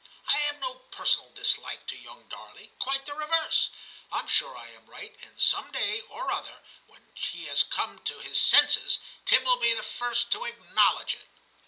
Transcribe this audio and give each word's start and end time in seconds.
I 0.27 0.35
have 0.47 0.59
no 0.59 0.79
per 0.89 1.03
sonal 1.05 1.31
dislike 1.35 1.85
to 1.85 1.95
young 1.95 2.27
Darley; 2.27 2.71
quite 2.79 3.05
the 3.05 3.13
reverse. 3.13 3.69
I 4.11 4.17
am 4.17 4.27
sure 4.27 4.57
I 4.57 4.67
am 4.69 4.87
right, 4.87 5.15
and 5.21 5.39
some 5.39 5.69
day 5.71 6.01
or 6.09 6.31
other, 6.31 6.63
when 6.87 7.03
he 7.13 7.45
has 7.45 7.61
come 7.61 7.99
to 8.05 8.17
his 8.17 8.41
senses, 8.41 8.97
Tim 9.25 9.43
will 9.43 9.59
be 9.59 9.75
the 9.75 9.83
first 9.83 10.31
to 10.31 10.39
acknow 10.39 10.95
ledge 10.97 11.13
it.' 11.13 11.29